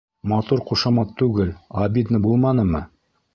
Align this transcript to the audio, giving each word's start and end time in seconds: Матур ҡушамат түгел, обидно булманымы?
Матур 0.29 0.63
ҡушамат 0.69 1.11
түгел, 1.23 1.51
обидно 1.83 2.23
булманымы? 2.25 2.83